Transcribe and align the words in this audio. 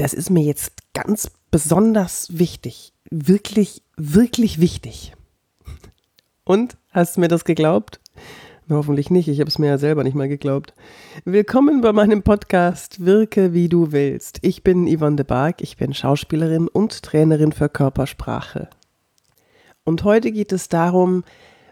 das 0.00 0.14
ist 0.14 0.30
mir 0.30 0.42
jetzt 0.42 0.72
ganz 0.94 1.30
besonders 1.50 2.28
wichtig. 2.38 2.94
Wirklich, 3.10 3.82
wirklich 3.98 4.58
wichtig. 4.58 5.12
Und? 6.44 6.78
Hast 6.88 7.16
du 7.16 7.20
mir 7.20 7.28
das 7.28 7.44
geglaubt? 7.44 8.00
Hoffentlich 8.70 9.10
nicht, 9.10 9.28
ich 9.28 9.40
habe 9.40 9.50
es 9.50 9.58
mir 9.58 9.66
ja 9.66 9.76
selber 9.76 10.02
nicht 10.02 10.14
mal 10.14 10.28
geglaubt. 10.28 10.72
Willkommen 11.26 11.82
bei 11.82 11.92
meinem 11.92 12.22
Podcast 12.22 13.04
Wirke 13.04 13.52
wie 13.52 13.68
du 13.68 13.92
willst. 13.92 14.38
Ich 14.40 14.62
bin 14.62 14.88
Yvonne 14.88 15.16
de 15.16 15.26
Barg, 15.26 15.60
ich 15.60 15.76
bin 15.76 15.92
Schauspielerin 15.92 16.66
und 16.66 17.02
Trainerin 17.02 17.52
für 17.52 17.68
Körpersprache. 17.68 18.70
Und 19.84 20.04
heute 20.04 20.32
geht 20.32 20.52
es 20.52 20.70
darum, 20.70 21.24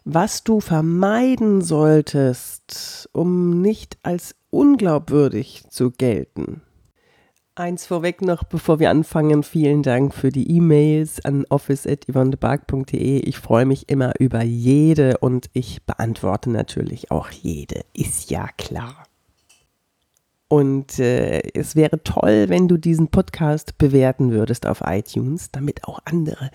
was 0.04 0.44
du 0.44 0.60
vermeiden 0.60 1.62
solltest, 1.62 3.08
um 3.12 3.62
nicht 3.62 3.96
als 4.02 4.34
unglaubwürdig 4.50 5.64
zu 5.70 5.90
gelten. 5.92 6.60
Eins 7.58 7.86
vorweg 7.86 8.22
noch, 8.22 8.44
bevor 8.44 8.78
wir 8.78 8.88
anfangen, 8.88 9.42
vielen 9.42 9.82
Dank 9.82 10.14
für 10.14 10.30
die 10.30 10.48
E-Mails 10.48 11.24
an 11.24 11.44
office.yvonnebark.de. 11.48 13.18
Ich 13.18 13.38
freue 13.38 13.66
mich 13.66 13.88
immer 13.88 14.12
über 14.20 14.44
jede 14.44 15.18
und 15.18 15.50
ich 15.54 15.82
beantworte 15.82 16.50
natürlich 16.50 17.10
auch 17.10 17.32
jede, 17.32 17.80
ist 17.94 18.30
ja 18.30 18.46
klar. 18.58 19.02
Und 20.46 21.00
äh, 21.00 21.42
es 21.52 21.74
wäre 21.74 22.00
toll, 22.04 22.44
wenn 22.48 22.68
du 22.68 22.76
diesen 22.76 23.08
Podcast 23.08 23.76
bewerten 23.76 24.30
würdest 24.30 24.64
auf 24.64 24.82
iTunes, 24.86 25.50
damit 25.50 25.82
auch 25.82 25.98
andere 26.04 26.52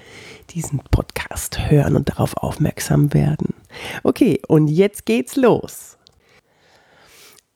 diesen 0.51 0.79
Podcast 0.89 1.69
hören 1.69 1.97
und 1.97 2.11
darauf 2.11 2.37
aufmerksam 2.37 3.13
werden. 3.13 3.53
Okay, 4.03 4.41
und 4.47 4.69
jetzt 4.69 5.05
geht's 5.05 5.35
los. 5.35 5.97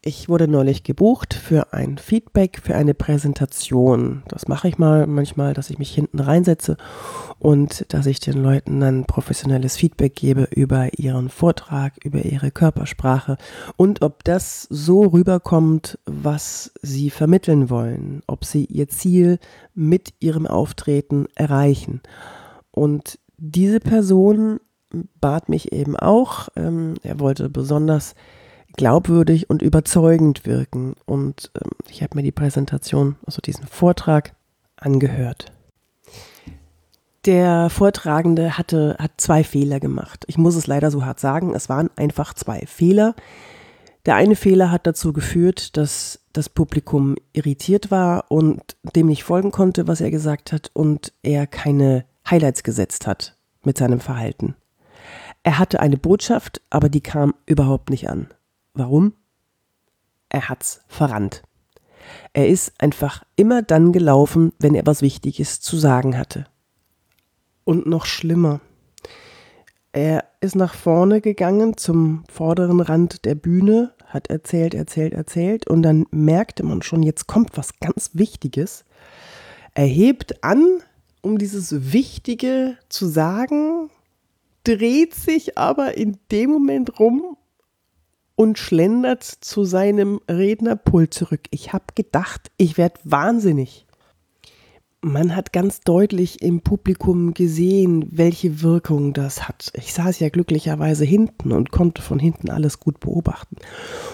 Ich 0.08 0.30
wurde 0.30 0.48
neulich 0.48 0.84
gebucht 0.84 1.34
für 1.34 1.74
ein 1.74 1.98
Feedback, 1.98 2.62
für 2.64 2.76
eine 2.76 2.94
Präsentation. 2.94 4.24
Das 4.30 4.48
mache 4.48 4.70
ich 4.70 4.78
mal 4.78 5.06
manchmal, 5.06 5.54
dass 5.54 5.70
ich 5.70 5.80
mich 5.80 5.94
hinten 5.94 6.22
reinsetze 6.22 6.78
und 7.40 7.94
dass 7.94 8.06
ich 8.06 8.22
den 8.22 8.42
Leuten 8.42 8.80
dann 8.80 9.04
professionelles 9.04 9.76
Feedback 9.76 10.16
gebe 10.16 10.48
über 10.56 10.98
ihren 10.98 11.28
Vortrag, 11.28 11.92
über 12.06 12.24
ihre 12.24 12.52
Körpersprache 12.52 13.36
und 13.76 14.02
ob 14.02 14.24
das 14.24 14.64
so 14.70 15.02
rüberkommt, 15.02 16.00
was 16.06 16.72
sie 16.82 17.10
vermitteln 17.10 17.70
wollen, 17.70 18.24
ob 18.28 18.46
sie 18.46 18.64
ihr 18.64 18.88
Ziel 18.88 19.40
mit 19.76 20.14
ihrem 20.22 20.48
Auftreten 20.48 21.26
erreichen. 21.36 22.00
Und 22.72 23.20
diese 23.36 23.82
Person 23.82 24.62
bat 25.20 25.50
mich 25.50 25.74
eben 25.74 25.98
auch, 25.98 26.48
ähm, 26.56 26.94
er 27.04 27.20
wollte 27.20 27.50
besonders 27.50 28.16
glaubwürdig 28.78 29.50
und 29.50 29.62
überzeugend 29.62 30.46
wirken. 30.46 30.96
Und 31.06 31.52
ähm, 31.56 31.72
ich 31.90 32.02
habe 32.02 32.16
mir 32.16 32.24
die 32.24 32.32
Präsentation, 32.32 33.18
also 33.26 33.42
diesen 33.42 33.68
Vortrag, 33.68 34.34
angehört. 34.78 35.52
Der 37.26 37.70
Vortragende 37.70 38.58
hatte, 38.58 38.96
hat 39.00 39.12
zwei 39.18 39.44
Fehler 39.44 39.82
gemacht. 39.82 40.24
Ich 40.28 40.38
muss 40.38 40.56
es 40.56 40.68
leider 40.68 40.92
so 40.92 41.04
hart 41.04 41.20
sagen, 41.20 41.54
es 41.54 41.68
waren 41.68 41.90
einfach 41.98 42.34
zwei 42.34 42.66
Fehler. 42.66 43.16
Der 44.06 44.16
eine 44.16 44.38
Fehler 44.38 44.72
hat 44.72 44.88
dazu 44.88 45.12
geführt, 45.12 45.76
dass 45.76 46.22
das 46.32 46.48
Publikum 46.48 47.16
irritiert 47.34 47.92
war 47.92 48.32
und 48.32 48.78
dem 48.96 49.08
nicht 49.08 49.26
folgen 49.26 49.52
konnte, 49.52 49.88
was 49.88 50.00
er 50.00 50.12
gesagt 50.12 50.54
hat, 50.54 50.72
und 50.74 51.12
er 51.24 51.48
keine 51.48 52.06
Highlights 52.30 52.64
gesetzt 52.64 53.08
hat 53.08 53.36
mit 53.64 53.78
seinem 53.78 54.00
Verhalten. 54.00 54.56
Er 55.44 55.60
hatte 55.60 55.82
eine 55.82 55.98
Botschaft, 55.98 56.62
aber 56.70 56.88
die 56.88 57.02
kam 57.02 57.34
überhaupt 57.46 57.90
nicht 57.90 58.10
an. 58.10 58.28
Warum? 58.78 59.14
Er 60.30 60.50
hat's 60.50 60.82
verrannt. 60.88 61.42
Er 62.34 62.48
ist 62.48 62.74
einfach 62.78 63.24
immer 63.36 63.64
dann 63.64 63.92
gelaufen, 63.92 64.54
wenn 64.60 64.76
er 64.76 64.86
was 64.86 65.02
Wichtiges 65.02 65.62
zu 65.62 65.78
sagen 65.78 66.16
hatte. 66.16 66.46
Und 67.64 67.88
noch 67.88 68.06
schlimmer. 68.06 68.62
Er 69.94 70.26
ist 70.42 70.56
nach 70.56 70.76
vorne 70.76 71.22
gegangen 71.22 71.76
zum 71.76 72.24
vorderen 72.30 72.80
Rand 72.80 73.26
der 73.26 73.34
Bühne, 73.34 73.96
hat 74.06 74.30
erzählt, 74.30 74.76
erzählt, 74.76 75.14
erzählt 75.14 75.68
und 75.68 75.82
dann 75.82 76.06
merkte 76.12 76.64
man 76.64 76.84
schon, 76.84 77.02
jetzt 77.02 77.26
kommt 77.26 77.58
was 77.58 77.80
ganz 77.80 78.12
Wichtiges. 78.14 78.86
Er 79.74 79.88
hebt 79.88 80.44
an, 80.44 80.84
um 81.22 81.40
dieses 81.40 81.92
Wichtige 81.94 82.78
zu 82.90 83.08
sagen, 83.08 83.90
dreht 84.64 85.16
sich 85.16 85.58
aber 85.58 85.98
in 85.98 86.20
dem 86.32 86.52
Moment 86.52 87.00
rum 87.00 87.38
und 88.38 88.60
schlendert 88.60 89.24
zu 89.24 89.66
seinem 89.66 90.22
Rednerpult 90.30 91.12
zurück. 91.12 91.42
Ich 91.50 91.74
habe 91.74 91.86
gedacht, 91.96 92.52
ich 92.58 92.78
werde 92.78 93.00
wahnsinnig. 93.04 93.88
Man 95.02 95.36
hat 95.36 95.54
ganz 95.54 95.82
deutlich 95.82 96.44
im 96.44 96.62
Publikum 96.62 97.34
gesehen, 97.34 98.08
welche 98.12 98.62
Wirkung 98.62 99.14
das 99.14 99.48
hat. 99.48 99.72
Ich 99.74 99.92
saß 99.92 100.20
ja 100.20 100.30
glücklicherweise 100.30 101.04
hinten 101.04 101.52
und 101.52 101.72
konnte 101.72 102.04
von 102.04 102.20
hinten 102.20 102.52
alles 102.52 102.80
gut 102.80 103.00
beobachten. 103.00 103.56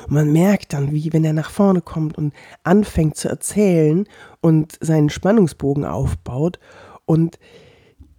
Und 0.08 0.14
man 0.14 0.32
merkt 0.32 0.72
dann, 0.72 0.94
wie 0.94 1.12
wenn 1.12 1.26
er 1.26 1.34
nach 1.34 1.50
vorne 1.50 1.82
kommt 1.82 2.18
und 2.18 2.34
anfängt 2.64 3.18
zu 3.18 3.28
erzählen 3.28 4.08
und 4.40 4.78
seinen 4.80 5.10
Spannungsbogen 5.10 5.84
aufbaut 5.84 6.60
und 7.06 7.40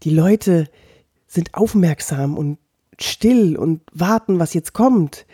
die 0.03 0.10
Leute 0.10 0.66
sind 1.26 1.54
aufmerksam 1.54 2.37
und 2.37 2.59
still 3.00 3.56
und 3.56 3.81
warten, 3.93 4.38
was 4.38 4.53
jetzt 4.53 4.75
kommt. 4.75 5.25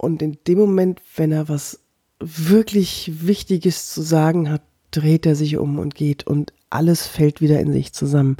Und 0.00 0.22
in 0.22 0.38
dem 0.46 0.58
Moment, 0.58 1.02
wenn 1.16 1.30
er 1.30 1.50
was 1.50 1.80
wirklich 2.20 3.26
Wichtiges 3.26 3.92
zu 3.92 4.00
sagen 4.00 4.50
hat, 4.50 4.62
dreht 4.92 5.26
er 5.26 5.36
sich 5.36 5.58
um 5.58 5.78
und 5.78 5.94
geht 5.94 6.26
und 6.26 6.54
alles 6.70 7.06
fällt 7.06 7.42
wieder 7.42 7.60
in 7.60 7.70
sich 7.72 7.92
zusammen. 7.92 8.38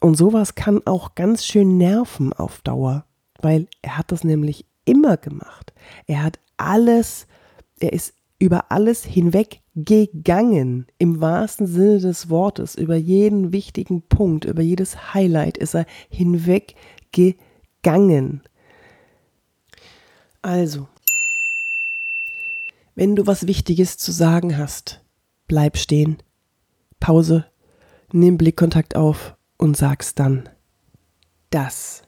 Und 0.00 0.16
sowas 0.16 0.54
kann 0.54 0.86
auch 0.86 1.14
ganz 1.14 1.46
schön 1.46 1.78
nerven 1.78 2.34
auf 2.34 2.60
Dauer, 2.60 3.06
weil 3.40 3.66
er 3.80 3.96
hat 3.96 4.12
das 4.12 4.24
nämlich 4.24 4.66
immer 4.84 5.16
gemacht. 5.16 5.72
Er 6.06 6.22
hat 6.22 6.38
alles, 6.58 7.26
er 7.78 7.94
ist 7.94 8.14
über 8.38 8.70
alles 8.70 9.02
hinweg 9.02 9.60
gegangen, 9.74 10.86
im 10.98 11.20
wahrsten 11.22 11.66
Sinne 11.66 11.98
des 11.98 12.28
Wortes, 12.28 12.74
über 12.74 12.96
jeden 12.96 13.52
wichtigen 13.52 14.02
Punkt, 14.02 14.44
über 14.44 14.62
jedes 14.62 15.14
Highlight 15.14 15.56
ist 15.56 15.74
er 15.74 15.86
hinweg 16.10 16.74
gegangen. 17.12 18.42
Also, 20.42 20.88
wenn 22.94 23.14
du 23.14 23.26
was 23.26 23.46
Wichtiges 23.46 23.98
zu 23.98 24.10
sagen 24.10 24.56
hast, 24.56 25.00
bleib 25.48 25.76
stehen, 25.76 26.22
Pause, 26.98 27.44
nimm 28.12 28.38
Blickkontakt 28.38 28.96
auf 28.96 29.36
und 29.58 29.76
sag's 29.76 30.14
dann. 30.14 30.48
Das 31.50 32.02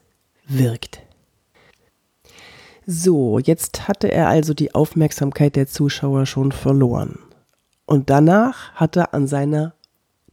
wirkt. 0.47 1.01
So, 2.85 3.39
jetzt 3.39 3.87
hatte 3.87 4.11
er 4.11 4.27
also 4.27 4.53
die 4.53 4.75
Aufmerksamkeit 4.75 5.55
der 5.55 5.67
Zuschauer 5.67 6.25
schon 6.25 6.51
verloren. 6.51 7.19
Und 7.85 8.09
danach 8.09 8.73
hat 8.73 8.95
er 8.95 9.13
an 9.13 9.27
seiner 9.27 9.75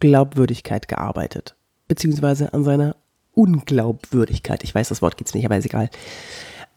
Glaubwürdigkeit 0.00 0.88
gearbeitet, 0.88 1.54
beziehungsweise 1.86 2.52
an 2.54 2.64
seiner 2.64 2.96
Unglaubwürdigkeit. 3.32 4.64
Ich 4.64 4.74
weiß, 4.74 4.88
das 4.88 5.02
Wort 5.02 5.16
gibt's 5.16 5.34
nicht, 5.34 5.44
aber 5.44 5.56
ist 5.58 5.66
egal. 5.66 5.90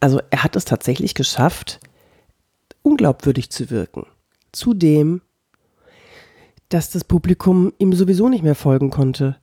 Also 0.03 0.19
er 0.31 0.44
hat 0.44 0.58
es 0.58 0.66
tatsächlich 0.66 1.16
geschafft, 1.16 1.80
unglaubwürdig 2.81 3.50
zu 3.52 3.69
wirken. 3.69 4.06
Zudem, 4.52 5.22
dass 6.68 6.90
das 6.90 7.06
Publikum 7.06 7.72
ihm 7.78 7.94
sowieso 7.94 8.28
nicht 8.28 8.44
mehr 8.44 8.53
folgen 8.53 8.90
konnte. 8.90 9.38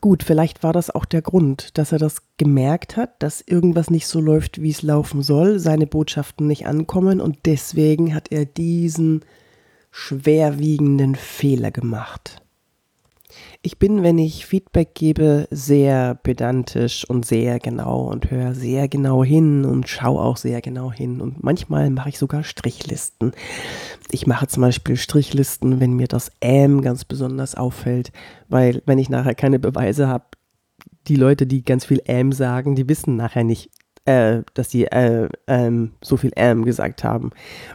Gut, 0.00 0.24
vielleicht 0.24 0.64
war 0.64 0.72
das 0.72 0.90
auch 0.90 1.04
der 1.04 1.22
Grund, 1.22 1.78
dass 1.78 1.92
er 1.92 2.00
das 2.00 2.22
gemerkt 2.36 2.96
hat, 2.96 3.22
dass 3.22 3.40
irgendwas 3.40 3.88
nicht 3.88 4.08
so 4.08 4.20
läuft, 4.20 4.60
wie 4.60 4.70
es 4.70 4.82
laufen 4.82 5.22
soll, 5.22 5.60
seine 5.60 5.86
Botschaften 5.86 6.48
nicht 6.48 6.66
ankommen 6.66 7.20
und 7.20 7.38
deswegen 7.44 8.12
hat 8.12 8.32
er 8.32 8.44
diesen 8.44 9.24
schwerwiegenden 9.92 11.14
Fehler 11.14 11.70
gemacht. 11.70 12.42
Ich 13.62 13.78
bin, 13.78 14.02
wenn 14.02 14.18
ich 14.18 14.46
Feedback 14.46 14.94
gebe, 14.94 15.48
sehr 15.50 16.14
pedantisch 16.14 17.04
und 17.08 17.26
sehr 17.26 17.58
genau 17.58 18.02
und 18.02 18.30
höre 18.30 18.54
sehr 18.54 18.88
genau 18.88 19.24
hin 19.24 19.64
und 19.64 19.88
schaue 19.88 20.22
auch 20.22 20.36
sehr 20.36 20.60
genau 20.60 20.92
hin. 20.92 21.20
Und 21.20 21.42
manchmal 21.42 21.90
mache 21.90 22.10
ich 22.10 22.18
sogar 22.18 22.44
Strichlisten. 22.44 23.32
Ich 24.10 24.26
mache 24.26 24.46
zum 24.46 24.62
Beispiel 24.62 24.96
Strichlisten, 24.96 25.80
wenn 25.80 25.94
mir 25.94 26.06
das 26.06 26.30
Ähm 26.40 26.80
ganz 26.80 27.04
besonders 27.04 27.54
auffällt, 27.54 28.12
weil 28.48 28.82
wenn 28.86 28.98
ich 28.98 29.10
nachher 29.10 29.34
keine 29.34 29.58
Beweise 29.58 30.08
habe, 30.08 30.26
die 31.08 31.16
Leute, 31.16 31.46
die 31.46 31.64
ganz 31.64 31.84
viel 31.84 32.02
Ähm 32.06 32.32
sagen, 32.32 32.74
die 32.74 32.88
wissen 32.88 33.16
nachher 33.16 33.44
nicht, 33.44 33.70
äh, 34.06 34.42
dass 34.54 34.70
sie 34.70 34.84
äh, 34.84 35.28
ähm, 35.46 35.92
so 36.00 36.16
viel 36.16 36.32
ähm 36.36 36.64
gesagt 36.64 37.04
haben. 37.04 37.30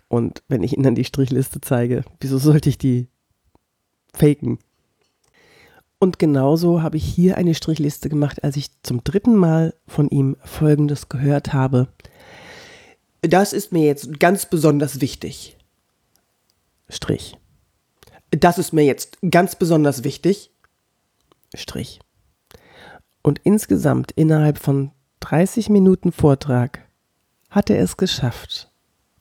Und 0.08 0.44
wenn 0.48 0.64
ich 0.64 0.74
ihnen 0.74 0.84
dann 0.84 0.96
die 0.96 1.06
Strichliste 1.06 1.62
zeige, 1.62 2.04
wieso 2.20 2.38
sollte 2.38 2.70
ich 2.70 2.78
die 2.78 3.08
faken? 4.14 4.60
Und 6.02 6.18
genauso 6.18 6.82
habe 6.82 6.98
ich 6.98 7.04
hier 7.06 7.38
eine 7.38 7.54
Strichliste 7.54 8.10
gemacht, 8.10 8.44
als 8.44 8.58
ich 8.58 8.72
zum 8.82 9.04
dritten 9.04 9.36
Mal 9.36 9.76
von 9.86 10.10
ihm 10.10 10.36
Folgendes 10.44 11.10
gehört 11.10 11.54
habe. 11.54 11.90
Das 13.22 13.54
ist 13.54 13.72
mir 13.72 13.86
jetzt 13.86 14.20
ganz 14.20 14.48
besonders 14.48 15.00
wichtig. 15.00 15.58
Strich. 16.90 17.38
Das 18.32 18.58
ist 18.58 18.74
mir 18.74 18.84
jetzt 18.84 19.20
ganz 19.30 19.56
besonders 19.56 20.04
wichtig. 20.04 20.50
Strich. 21.54 22.00
Und 23.22 23.40
insgesamt 23.44 24.12
innerhalb 24.14 24.58
von 24.58 24.90
30 25.20 25.70
Minuten 25.70 26.12
Vortrag 26.12 26.80
hat 27.52 27.70
er 27.70 27.80
es 27.80 27.96
geschafft, 27.96 28.72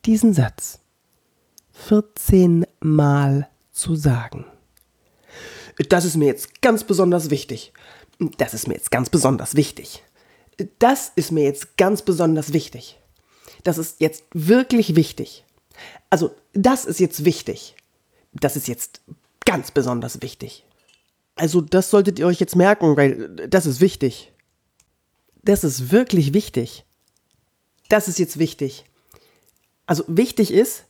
diesen 0.06 0.32
Satz 0.32 0.80
14 1.72 2.64
Mal 2.80 3.50
zu 3.70 3.96
sagen. 3.96 4.46
Das 5.88 6.04
ist 6.04 6.16
mir 6.16 6.26
jetzt 6.26 6.62
ganz 6.62 6.84
besonders 6.84 7.30
wichtig. 7.30 7.72
Das 8.38 8.54
ist 8.54 8.68
mir 8.68 8.74
jetzt 8.74 8.90
ganz 8.90 9.08
besonders 9.10 9.54
wichtig. 9.54 10.02
Das 10.78 11.12
ist 11.16 11.32
mir 11.32 11.44
jetzt 11.44 11.76
ganz 11.76 12.02
besonders 12.02 12.52
wichtig. 12.52 12.98
Das 13.64 13.78
ist 13.78 14.00
jetzt 14.00 14.24
wirklich 14.32 14.96
wichtig. 14.96 15.44
Also, 16.10 16.34
das 16.52 16.84
ist 16.84 17.00
jetzt 17.00 17.24
wichtig. 17.24 17.76
Das 18.32 18.56
ist 18.56 18.68
jetzt 18.68 19.00
ganz 19.44 19.70
besonders 19.70 20.22
wichtig. 20.22 20.64
Also, 21.34 21.60
das 21.60 21.90
solltet 21.90 22.18
ihr 22.18 22.26
euch 22.26 22.40
jetzt 22.40 22.56
merken, 22.56 22.96
weil 22.96 23.48
das 23.48 23.66
ist 23.66 23.80
wichtig. 23.80 24.32
Das 25.42 25.64
ist 25.64 25.90
wirklich 25.90 26.34
wichtig. 26.34 26.84
Das 27.88 28.08
ist 28.08 28.18
jetzt 28.18 28.38
wichtig. 28.38 28.84
Also, 29.86 30.04
wichtig 30.06 30.52
ist, 30.52 30.84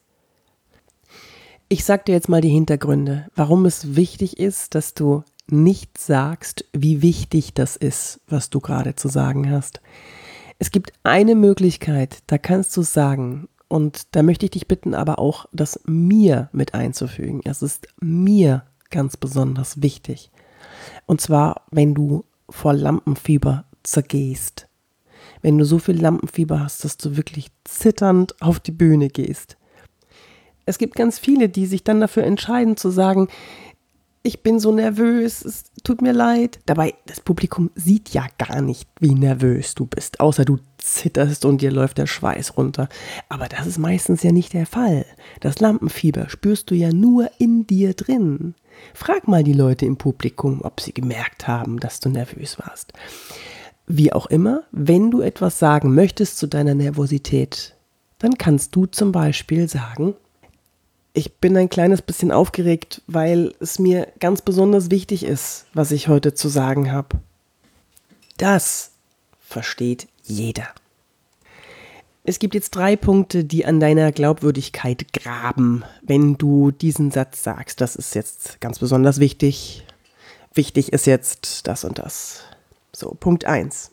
ich 1.72 1.84
sag 1.84 2.04
dir 2.04 2.12
jetzt 2.12 2.28
mal 2.28 2.40
die 2.40 2.48
Hintergründe, 2.48 3.28
warum 3.36 3.64
es 3.64 3.94
wichtig 3.94 4.40
ist, 4.40 4.74
dass 4.74 4.92
du 4.92 5.22
nicht 5.46 5.98
sagst, 5.98 6.64
wie 6.72 7.00
wichtig 7.00 7.54
das 7.54 7.76
ist, 7.76 8.20
was 8.26 8.50
du 8.50 8.58
gerade 8.58 8.96
zu 8.96 9.06
sagen 9.06 9.48
hast. 9.50 9.80
Es 10.58 10.72
gibt 10.72 10.92
eine 11.04 11.36
Möglichkeit, 11.36 12.18
da 12.26 12.38
kannst 12.38 12.76
du 12.76 12.82
sagen. 12.82 13.48
Und 13.68 14.16
da 14.16 14.24
möchte 14.24 14.46
ich 14.46 14.50
dich 14.50 14.66
bitten, 14.66 14.94
aber 14.94 15.20
auch 15.20 15.46
das 15.52 15.78
mir 15.86 16.48
mit 16.52 16.74
einzufügen. 16.74 17.40
Es 17.44 17.62
ist 17.62 17.86
mir 18.00 18.64
ganz 18.90 19.16
besonders 19.16 19.80
wichtig. 19.80 20.32
Und 21.06 21.20
zwar, 21.20 21.66
wenn 21.70 21.94
du 21.94 22.24
vor 22.48 22.72
Lampenfieber 22.72 23.64
zergehst. 23.84 24.66
Wenn 25.40 25.56
du 25.56 25.64
so 25.64 25.78
viel 25.78 26.00
Lampenfieber 26.00 26.58
hast, 26.58 26.84
dass 26.84 26.96
du 26.96 27.16
wirklich 27.16 27.52
zitternd 27.62 28.42
auf 28.42 28.58
die 28.58 28.72
Bühne 28.72 29.08
gehst. 29.08 29.56
Es 30.70 30.78
gibt 30.78 30.94
ganz 30.94 31.18
viele, 31.18 31.48
die 31.48 31.66
sich 31.66 31.82
dann 31.82 32.00
dafür 32.00 32.22
entscheiden 32.22 32.76
zu 32.76 32.90
sagen, 32.90 33.28
ich 34.22 34.42
bin 34.42 34.60
so 34.60 34.70
nervös, 34.70 35.44
es 35.44 35.64
tut 35.82 36.00
mir 36.00 36.12
leid. 36.12 36.60
Dabei, 36.66 36.94
das 37.06 37.20
Publikum 37.20 37.70
sieht 37.74 38.10
ja 38.10 38.26
gar 38.38 38.60
nicht, 38.60 38.88
wie 39.00 39.14
nervös 39.14 39.74
du 39.74 39.86
bist, 39.86 40.20
außer 40.20 40.44
du 40.44 40.58
zitterst 40.78 41.44
und 41.44 41.60
dir 41.60 41.72
läuft 41.72 41.98
der 41.98 42.06
Schweiß 42.06 42.56
runter. 42.56 42.88
Aber 43.28 43.48
das 43.48 43.66
ist 43.66 43.78
meistens 43.78 44.22
ja 44.22 44.30
nicht 44.30 44.52
der 44.52 44.66
Fall. 44.66 45.06
Das 45.40 45.58
Lampenfieber 45.58 46.28
spürst 46.28 46.70
du 46.70 46.74
ja 46.74 46.92
nur 46.92 47.30
in 47.38 47.66
dir 47.66 47.94
drin. 47.94 48.54
Frag 48.94 49.26
mal 49.26 49.42
die 49.42 49.54
Leute 49.54 49.86
im 49.86 49.96
Publikum, 49.96 50.60
ob 50.62 50.80
sie 50.80 50.92
gemerkt 50.92 51.48
haben, 51.48 51.80
dass 51.80 51.98
du 51.98 52.10
nervös 52.10 52.58
warst. 52.58 52.92
Wie 53.86 54.12
auch 54.12 54.26
immer, 54.26 54.62
wenn 54.70 55.10
du 55.10 55.20
etwas 55.20 55.58
sagen 55.58 55.94
möchtest 55.94 56.38
zu 56.38 56.46
deiner 56.46 56.74
Nervosität, 56.74 57.74
dann 58.18 58.34
kannst 58.36 58.76
du 58.76 58.86
zum 58.86 59.12
Beispiel 59.12 59.66
sagen, 59.66 60.14
ich 61.12 61.34
bin 61.34 61.56
ein 61.56 61.68
kleines 61.68 62.02
bisschen 62.02 62.30
aufgeregt, 62.30 63.02
weil 63.06 63.54
es 63.60 63.78
mir 63.78 64.08
ganz 64.20 64.42
besonders 64.42 64.90
wichtig 64.90 65.24
ist, 65.24 65.66
was 65.74 65.90
ich 65.90 66.08
heute 66.08 66.34
zu 66.34 66.48
sagen 66.48 66.92
habe. 66.92 67.18
Das 68.36 68.92
versteht 69.40 70.08
jeder. 70.22 70.68
Es 72.22 72.38
gibt 72.38 72.54
jetzt 72.54 72.70
drei 72.70 72.96
Punkte, 72.96 73.44
die 73.44 73.64
an 73.64 73.80
deiner 73.80 74.12
Glaubwürdigkeit 74.12 75.12
graben, 75.12 75.84
wenn 76.02 76.36
du 76.36 76.70
diesen 76.70 77.10
Satz 77.10 77.42
sagst. 77.42 77.80
Das 77.80 77.96
ist 77.96 78.14
jetzt 78.14 78.60
ganz 78.60 78.78
besonders 78.78 79.18
wichtig. 79.18 79.84
Wichtig 80.54 80.92
ist 80.92 81.06
jetzt 81.06 81.66
das 81.66 81.84
und 81.84 81.98
das. 81.98 82.42
So, 82.92 83.16
Punkt 83.18 83.46
1. 83.46 83.90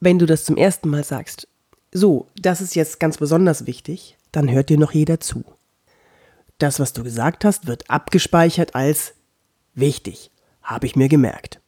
Wenn 0.00 0.18
du 0.18 0.26
das 0.26 0.44
zum 0.44 0.56
ersten 0.56 0.90
Mal 0.90 1.04
sagst, 1.04 1.48
so, 1.92 2.26
das 2.36 2.60
ist 2.60 2.74
jetzt 2.74 3.00
ganz 3.00 3.16
besonders 3.16 3.66
wichtig, 3.66 4.16
dann 4.36 4.50
hört 4.50 4.68
dir 4.68 4.76
noch 4.76 4.92
jeder 4.92 5.18
zu. 5.18 5.44
Das, 6.58 6.78
was 6.78 6.92
du 6.92 7.02
gesagt 7.02 7.42
hast, 7.46 7.66
wird 7.66 7.88
abgespeichert 7.88 8.74
als 8.74 9.14
wichtig, 9.72 10.30
habe 10.60 10.84
ich 10.84 10.94
mir 10.94 11.08
gemerkt. 11.08 11.62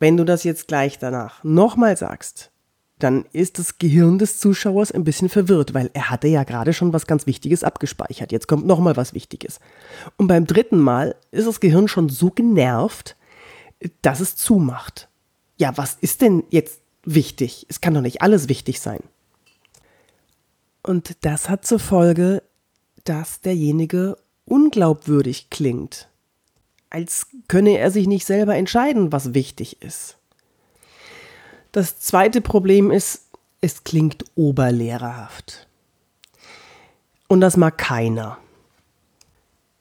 Wenn 0.00 0.16
du 0.16 0.24
das 0.24 0.42
jetzt 0.42 0.66
gleich 0.66 0.98
danach 0.98 1.44
nochmal 1.44 1.96
sagst, 1.96 2.50
dann 2.98 3.26
ist 3.32 3.60
das 3.60 3.78
Gehirn 3.78 4.18
des 4.18 4.40
Zuschauers 4.40 4.90
ein 4.90 5.04
bisschen 5.04 5.28
verwirrt, 5.28 5.72
weil 5.72 5.88
er 5.92 6.10
hatte 6.10 6.26
ja 6.26 6.42
gerade 6.42 6.72
schon 6.72 6.92
was 6.92 7.06
ganz 7.06 7.28
Wichtiges 7.28 7.62
abgespeichert. 7.62 8.32
Jetzt 8.32 8.48
kommt 8.48 8.66
nochmal 8.66 8.96
was 8.96 9.14
Wichtiges. 9.14 9.60
Und 10.16 10.26
beim 10.26 10.48
dritten 10.48 10.80
Mal 10.80 11.14
ist 11.30 11.46
das 11.46 11.60
Gehirn 11.60 11.86
schon 11.86 12.08
so 12.08 12.30
genervt, 12.30 13.16
dass 14.02 14.18
es 14.18 14.34
zumacht. 14.34 15.08
Ja, 15.58 15.76
was 15.76 15.94
ist 16.00 16.22
denn 16.22 16.42
jetzt 16.50 16.80
wichtig? 17.04 17.66
Es 17.68 17.80
kann 17.80 17.94
doch 17.94 18.00
nicht 18.00 18.20
alles 18.20 18.48
wichtig 18.48 18.80
sein. 18.80 19.04
Und 20.82 21.24
das 21.24 21.48
hat 21.48 21.64
zur 21.64 21.78
Folge, 21.78 22.42
dass 23.04 23.40
derjenige 23.40 24.16
unglaubwürdig 24.44 25.50
klingt, 25.50 26.08
als 26.90 27.26
könne 27.48 27.78
er 27.78 27.90
sich 27.90 28.06
nicht 28.06 28.26
selber 28.26 28.56
entscheiden, 28.56 29.12
was 29.12 29.34
wichtig 29.34 29.82
ist. 29.82 30.18
Das 31.70 31.98
zweite 31.98 32.40
Problem 32.40 32.90
ist, 32.90 33.28
es 33.60 33.84
klingt 33.84 34.24
oberlehrerhaft. 34.34 35.66
Und 37.28 37.40
das 37.40 37.56
mag 37.56 37.78
keiner. 37.78 38.38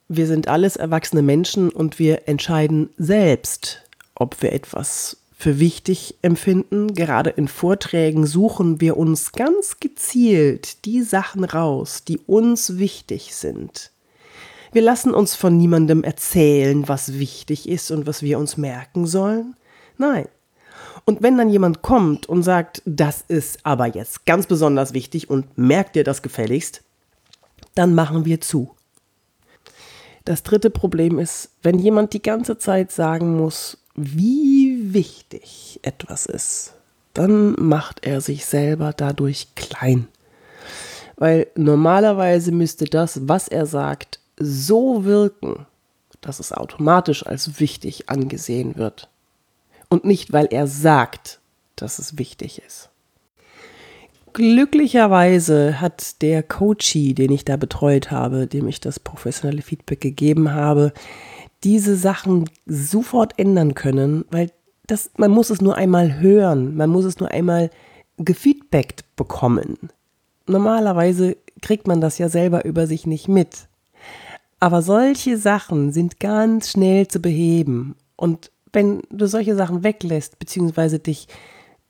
Wir 0.08 0.28
sind 0.28 0.48
alles 0.48 0.76
erwachsene 0.76 1.22
Menschen 1.22 1.70
und 1.70 2.00
wir 2.00 2.28
entscheiden 2.28 2.92
selbst, 2.98 3.82
ob 4.16 4.42
wir 4.42 4.54
etwas 4.54 5.18
für 5.42 5.60
wichtig 5.60 6.16
empfinden. 6.22 6.94
Gerade 6.94 7.32
in 7.32 7.48
Vorträgen 7.48 8.28
suchen 8.28 8.80
wir 8.80 8.96
uns 8.96 9.32
ganz 9.32 9.80
gezielt 9.80 10.86
die 10.86 11.02
Sachen 11.02 11.44
raus, 11.44 12.04
die 12.08 12.20
uns 12.20 12.78
wichtig 12.78 13.34
sind. 13.34 13.92
Wir 14.72 14.84
lassen 14.84 15.14
uns 15.14 15.36
von 15.36 15.58
niemandem 15.58 16.04
erzählen, 16.04 16.88
was 16.88 17.18
wichtig 17.18 17.68
ist 17.68 17.90
und 17.90 18.06
was 18.06 18.22
wir 18.22 18.38
uns 18.38 18.56
merken 18.56 19.08
sollen. 19.08 19.56
Nein. 19.98 20.28
Und 21.06 21.24
wenn 21.24 21.38
dann 21.38 21.50
jemand 21.50 21.82
kommt 21.82 22.30
und 22.30 22.44
sagt, 22.44 22.84
das 22.86 23.22
ist 23.28 23.66
aber 23.66 23.88
jetzt 23.88 24.28
ganz 24.28 24.46
besonders 24.46 24.94
wichtig 24.94 25.30
und 25.30 25.58
merkt 25.58 25.96
dir 25.96 26.04
das 26.04 26.22
gefälligst, 26.22 26.84
dann 27.74 27.96
machen 27.96 28.26
wir 28.26 28.42
zu. 28.42 28.76
Das 30.24 30.44
dritte 30.44 30.70
Problem 30.70 31.18
ist, 31.18 31.50
wenn 31.64 31.80
jemand 31.80 32.14
die 32.14 32.22
ganze 32.22 32.60
Zeit 32.60 32.92
sagen 32.92 33.38
muss, 33.38 33.80
wie 33.96 34.71
wichtig 34.94 35.80
etwas 35.84 36.26
ist, 36.26 36.74
dann 37.14 37.54
macht 37.54 38.06
er 38.06 38.22
sich 38.22 38.46
selber 38.46 38.94
dadurch 38.96 39.48
klein. 39.56 40.08
Weil 41.18 41.48
normalerweise 41.56 42.52
müsste 42.52 42.86
das, 42.86 43.28
was 43.28 43.48
er 43.48 43.66
sagt, 43.66 44.20
so 44.38 45.04
wirken, 45.06 45.66
dass 46.22 46.40
es 46.40 46.54
automatisch 46.54 47.26
als 47.26 47.60
wichtig 47.60 48.10
angesehen 48.10 48.76
wird. 48.78 49.10
Und 49.90 50.06
nicht, 50.06 50.32
weil 50.32 50.48
er 50.48 50.68
sagt, 50.68 51.40
dass 51.76 52.00
es 52.00 52.18
wichtig 52.18 52.62
ist. 52.66 52.90
Glücklicherweise 54.34 55.82
hat 55.82 56.22
der 56.22 56.42
Coachie, 56.42 57.14
den 57.14 57.32
ich 57.32 57.44
da 57.44 57.58
betreut 57.58 58.12
habe, 58.12 58.48
dem 58.48 58.68
ich 58.68 58.80
das 58.80 59.00
professionelle 59.00 59.62
Feedback 59.62 60.00
gegeben 60.00 60.54
habe, 60.54 60.94
diese 61.64 61.98
Sachen 61.98 62.50
sofort 62.66 63.38
ändern 63.38 63.76
können, 63.76 64.24
weil 64.32 64.52
das, 64.92 65.10
man 65.16 65.32
muss 65.32 65.50
es 65.50 65.62
nur 65.62 65.76
einmal 65.76 66.20
hören, 66.20 66.76
man 66.76 66.90
muss 66.90 67.06
es 67.06 67.20
nur 67.20 67.32
einmal 67.32 67.70
gefeedbackt 68.18 69.16
bekommen. 69.16 69.78
Normalerweise 70.48 71.38
kriegt 71.62 71.88
man 71.88 72.02
das 72.02 72.18
ja 72.18 72.28
selber 72.28 72.66
über 72.66 72.88
sich 72.88 73.08
nicht 73.08 73.30
mit. 73.30 73.70
Aber 74.60 74.82
solche 74.82 75.38
Sachen 75.38 75.94
sind 75.94 76.20
ganz 76.20 76.72
schnell 76.72 77.08
zu 77.08 77.22
beheben. 77.22 77.96
Und 78.18 78.52
wenn 78.74 79.02
du 79.10 79.28
solche 79.28 79.56
Sachen 79.56 79.84
weglässt, 79.84 80.40
beziehungsweise 80.40 81.00
dich 81.00 81.28